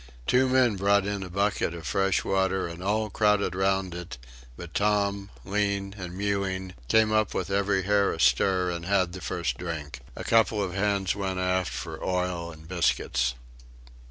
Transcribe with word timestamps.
Two 0.25 0.49
men 0.49 0.77
brought 0.77 1.05
in 1.05 1.21
a 1.21 1.29
bucket 1.29 1.75
of 1.75 1.85
fresh 1.85 2.23
water, 2.25 2.67
and 2.67 2.81
all 2.81 3.11
crowded 3.11 3.53
round 3.53 3.93
it; 3.93 4.17
but 4.57 4.73
Tom, 4.73 5.29
lean 5.45 5.93
and 5.95 6.17
mewing, 6.17 6.73
came 6.87 7.11
up 7.11 7.35
with 7.35 7.51
every 7.51 7.83
hair 7.83 8.11
astir 8.11 8.71
and 8.71 8.85
had 8.87 9.13
the 9.13 9.21
first 9.21 9.59
drink. 9.59 9.99
A 10.15 10.23
couple 10.23 10.59
of 10.63 10.73
hands 10.73 11.13
went 11.15 11.37
aft 11.37 11.71
for 11.71 12.03
oil 12.03 12.51
and 12.51 12.67
biscuits. 12.67 13.35